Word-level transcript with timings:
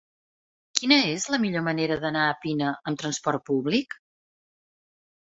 Quina 0.77 0.95
és 1.09 1.25
la 1.33 1.37
millor 1.43 1.63
manera 1.67 1.97
d'anar 2.05 2.23
a 2.29 2.37
Pina 2.45 2.69
amb 2.91 3.01
transport 3.01 3.43
públic? 3.51 3.93